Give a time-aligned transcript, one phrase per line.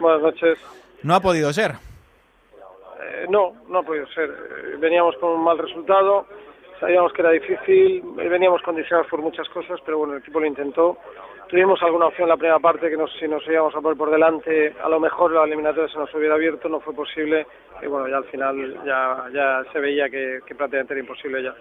[0.00, 0.58] Buenas noches.
[1.02, 1.72] No ha podido ser.
[1.72, 4.30] Eh, no, no ha podido ser.
[4.30, 6.26] Eh, veníamos con un mal resultado,
[6.80, 10.46] sabíamos que era difícil, eh, veníamos condicionados por muchas cosas, pero bueno, el equipo lo
[10.46, 10.98] intentó.
[11.48, 14.10] Tuvimos alguna opción en la primera parte que no, si nos íbamos a poner por
[14.10, 17.46] delante, a lo mejor la eliminatoria se nos hubiera abierto, no fue posible
[17.82, 21.54] y bueno, ya al final ya, ya se veía que, que prácticamente era imposible ya.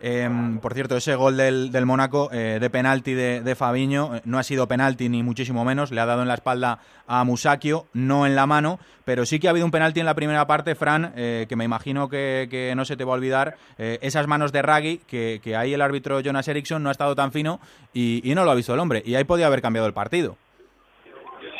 [0.00, 0.30] Eh,
[0.60, 4.38] por cierto, ese gol del, del Mónaco eh, de penalti de, de Fabiño eh, no
[4.38, 8.24] ha sido penalti ni muchísimo menos, le ha dado en la espalda a Musakio, no
[8.24, 11.12] en la mano, pero sí que ha habido un penalti en la primera parte, Fran,
[11.16, 14.62] eh, que me imagino que, que, no se te va a olvidar, eh, manos de
[14.62, 17.60] Raggi, que, que, ahí el árbitro Jonas Eriksson no ha estado tan fino
[17.92, 20.36] y, y no lo ha visto el hombre, y ahí podía haber cambiado el partido.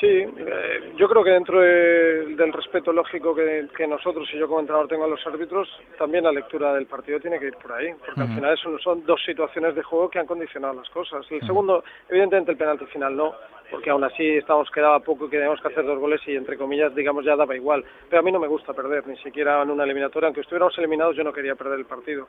[0.03, 4.49] Sí, eh, yo creo que dentro de, del respeto lógico que, que, nosotros y yo
[4.49, 7.71] como entrenador tengo a los árbitros, también la lectura del partido tiene que ir por
[7.71, 8.29] ahí, porque uh -huh.
[8.29, 11.25] al final eso son dos situaciones de juego que han condicionado las cosas.
[11.31, 11.47] El uh -huh.
[11.47, 13.33] segundo, evidentemente el penalti final no,
[13.71, 16.93] porque aún así estábamos quedaba poco y teníamos que hacer dos goles y entre comillas,
[16.97, 17.85] digamos, ya daba igual.
[18.11, 21.15] Pero a mí no me gusta perder, ni siquiera en una eliminatoria, aunque estuviéramos eliminados
[21.15, 22.27] yo no quería perder el partido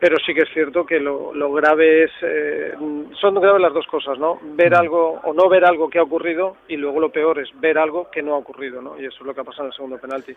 [0.00, 2.72] pero sí que es cierto que lo, lo grave es eh,
[3.20, 6.56] son graves las dos cosas no ver algo o no ver algo que ha ocurrido
[6.68, 9.26] y luego lo peor es ver algo que no ha ocurrido no y eso es
[9.26, 10.34] lo que ha pasado en el segundo penalti.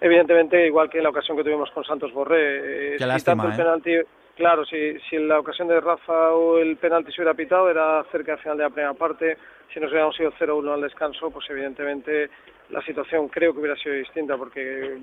[0.00, 3.56] Evidentemente igual que en la ocasión que tuvimos con Santos Borré eh, lástima, tanto el
[3.56, 4.06] penalti ¿eh?
[4.36, 8.04] Claro si si en la ocasión de Rafa o el penalti se hubiera pitado era
[8.10, 9.36] cerca al final de la primera parte.
[9.72, 12.28] Si nos hubiéramos ido 0-1 al descanso pues evidentemente
[12.70, 14.98] la situación creo que hubiera sido distinta porque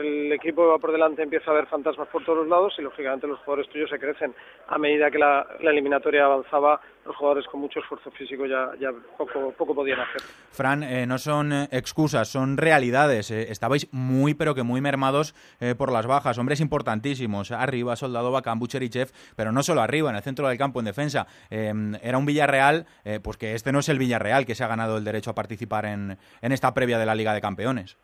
[0.00, 3.26] el equipo va por delante empieza a ver fantasmas por todos los lados y lógicamente
[3.26, 4.34] los jugadores tuyos se crecen
[4.68, 9.52] a medida que la eliminatoria avanzaba los jugadores con mucho esfuerzo físico ya, ya poco,
[9.52, 10.22] poco podían hacer.
[10.50, 13.30] Fran, eh, no son eh, excusas, son realidades.
[13.30, 16.38] Eh, estabais muy, pero que muy mermados eh, por las bajas.
[16.38, 17.50] Hombres importantísimos.
[17.50, 21.26] Arriba, Soldado, Bacán, Bucherichev, pero no solo arriba, en el centro del campo, en defensa.
[21.50, 21.72] Eh,
[22.02, 24.96] era un Villarreal, eh, pues que este no es el Villarreal que se ha ganado
[24.96, 27.96] el derecho a participar en, en esta previa de la Liga de Campeones.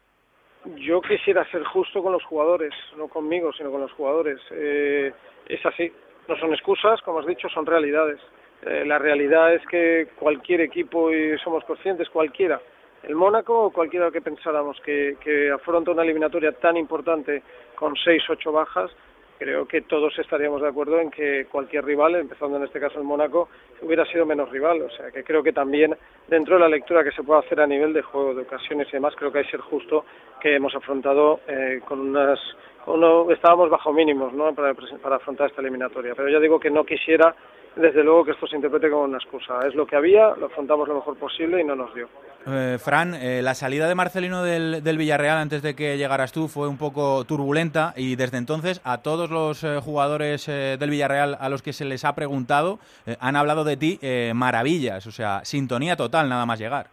[0.77, 4.41] Yo quisiera ser justo con los jugadores, no conmigo, sino con los jugadores.
[4.51, 5.12] Eh,
[5.49, 5.91] es así.
[6.28, 8.21] No son excusas, como has dicho, son realidades.
[8.63, 12.61] Eh, la realidad es que cualquier equipo, y somos conscientes, cualquiera,
[13.05, 17.43] el Mónaco o cualquiera que pensáramos que, que afronta una eliminatoria tan importante
[17.77, 18.91] con seis, ocho bajas,
[19.39, 23.05] creo que todos estaríamos de acuerdo en que cualquier rival, empezando en este caso el
[23.05, 23.49] Mónaco,
[23.83, 24.83] hubiera sido menos rival.
[24.83, 25.97] O sea, que creo que también
[26.27, 28.93] dentro de la lectura que se puede hacer a nivel de juego, de ocasiones y
[28.93, 30.05] demás, creo que hay que ser justo
[30.41, 32.41] que hemos afrontado eh, con unas...
[32.87, 34.55] Uno, estábamos bajo mínimos ¿no?
[34.55, 37.35] para, para afrontar esta eliminatoria, pero ya digo que no quisiera
[37.78, 39.61] desde luego que esto se interprete como una excusa.
[39.66, 42.09] Es lo que había, lo afrontamos lo mejor posible y no nos dio.
[42.47, 46.49] Eh, Fran, eh, la salida de Marcelino del, del, Villarreal antes de que llegaras tú
[46.49, 51.37] fue un poco turbulenta y desde entonces a todos los eh, jugadores eh, del Villarreal
[51.39, 52.78] a los que se les ha preguntado
[53.21, 53.99] han hablado de ti
[54.34, 56.87] maravillas, o sea, sintonía total nada más llegar.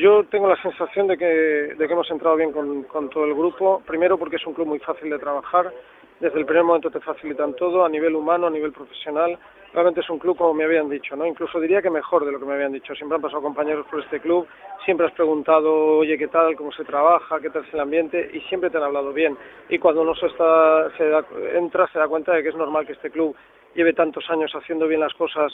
[0.00, 3.34] Yo tengo la sensación de que, de que hemos entrado bien con, con todo el
[3.34, 5.72] grupo, primero porque es un club muy fácil de trabajar,
[6.22, 9.36] desde el primer momento te facilitan todo, a nivel humano, a nivel profesional.
[9.72, 11.26] Realmente es un club como me habían dicho, ¿no?
[11.26, 12.94] Incluso diría que mejor de lo que me habían dicho.
[12.94, 14.46] Siempre han pasado compañeros por este club,
[14.84, 16.54] siempre has preguntado, oye, ¿qué tal?
[16.54, 17.40] ¿Cómo se trabaja?
[17.40, 18.30] ¿Qué tal es el ambiente?
[18.34, 19.36] Y siempre te han hablado bien.
[19.68, 21.24] Y cuando uno se, está, se da,
[21.54, 23.34] entra, se da cuenta de que es normal que este club
[23.74, 25.52] lleve tantos años haciendo bien las cosas,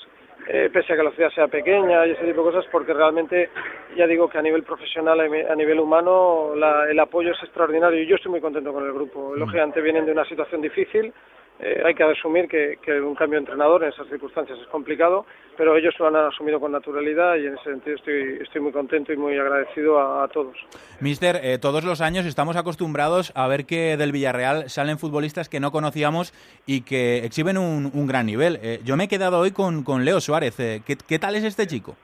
[0.48, 3.50] eh, pese a que la ciudad sea pequeña y ese tipo de cosas, porque realmente,
[3.96, 8.06] ya digo que a nivel profesional, a nivel humano, la, el apoyo es extraordinario y
[8.06, 9.34] yo estoy muy contento con el grupo.
[9.34, 11.12] Lógicamente vienen de una situación difícil,
[11.60, 15.26] eh, hay que asumir que, un cambio de entrenador en esas circunstancias es complicado,
[15.56, 19.16] pero ellos lo han asumido con naturalidad y en ese sentido estoy, muy contento y
[19.16, 20.56] muy agradecido a, a todos.
[21.00, 25.58] Mister, eh, todos los años estamos acostumbrados a ver que del Villarreal salen futbolistas que
[25.58, 26.32] no conocíamos
[26.64, 28.58] y que exhiben un, gran nivel.
[28.62, 30.58] Eh, yo me he quedado hoy con, Leo Suárez.
[30.60, 31.96] Eh, ¿qué, ¿Qué tal es este chico?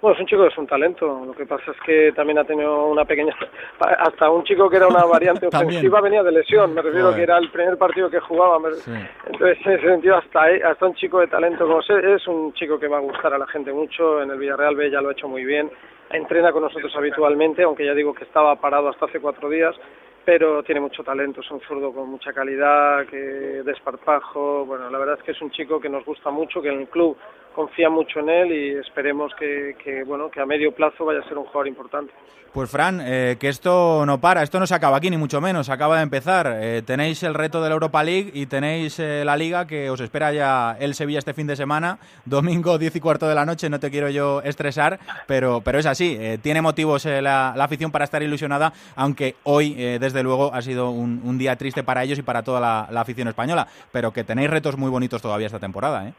[0.00, 1.24] Bueno, es un chico que es un talento.
[1.26, 3.34] Lo que pasa es que también ha tenido una pequeña.
[3.80, 6.74] Hasta un chico que era una variante ofensiva venía de lesión.
[6.74, 8.58] Me refiero que era el primer partido que jugaba.
[8.72, 8.92] Sí.
[9.26, 12.52] Entonces, en ese sentido, hasta, ahí, hasta un chico de talento como ese, es un
[12.54, 14.22] chico que va a gustar a la gente mucho.
[14.22, 15.70] En el Villarreal B ya lo ha hecho muy bien.
[16.10, 19.76] Entrena con nosotros habitualmente, aunque ya digo que estaba parado hasta hace cuatro días
[20.22, 25.16] pero tiene mucho talento, es un zurdo con mucha calidad, que desparpajo, bueno, la verdad
[25.18, 27.16] es que es un chico que nos gusta mucho, que en el club
[27.54, 31.38] confía mucho en él y esperemos que, bueno, que a medio plazo vaya a ser
[31.38, 32.12] un jugador importante.
[32.52, 35.68] Pues Fran, eh, que esto no para, esto no se acaba aquí ni mucho menos,
[35.68, 36.58] acaba de empezar.
[36.60, 40.00] Eh, tenéis el reto de la Europa League y tenéis eh, la Liga que os
[40.00, 43.70] espera ya el Sevilla este fin de semana, domingo 10 y cuarto de la noche,
[43.70, 44.98] no te quiero yo estresar,
[45.28, 50.24] pero, pero es así, eh, tiene motivos la, afición para estar ilusionada, aunque hoy, desde
[50.24, 53.28] luego, ha sido un, un, día triste para ellos y para toda la, la afición
[53.28, 56.08] española, pero que tenéis retos muy bonitos todavía esta temporada.
[56.08, 56.14] ¿eh?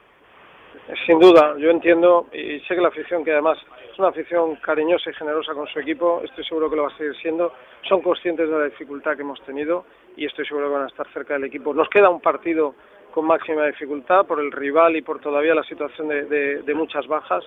[1.06, 3.58] Sin duda, yo entiendo y sé que la afición que además
[3.92, 6.98] Es una afición cariñosa y generosa con su equipo, estoy seguro que lo va a
[6.98, 7.54] seguir siendo.
[7.88, 9.86] Son conscientes de la dificultad que hemos tenido
[10.16, 11.74] y estoy seguro que van a estar cerca del equipo.
[11.74, 12.76] Nos queda un partido
[13.14, 17.44] con máxima dificultad por el rival y por todavía la situación de, de muchas bajas.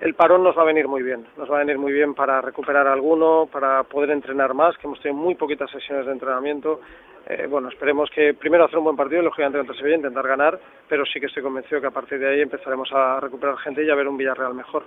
[0.00, 2.40] El parón nos va a venir muy bien, nos va a venir muy bien para
[2.40, 6.80] recuperar alguno, para poder entrenar más, que hemos tenido muy poquitas sesiones de entrenamiento
[7.28, 11.04] eh, bueno, esperemos que primero hacer un buen partido, lógicamente contra Sevilla, intentar ganar, pero
[11.04, 13.96] sí que estoy convencido que a partir de ahí empezaremos a recuperar gente y a
[13.96, 14.84] ver un Villarreal mejor.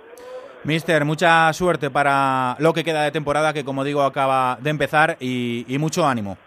[0.64, 5.16] Mister, mucha suerte para lo que queda de temporada, que como digo acaba de empezar,
[5.20, 6.38] y, mucho ánimo.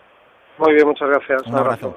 [0.58, 1.46] Muy bien, muchas gracias.
[1.46, 1.96] Un, abrazo.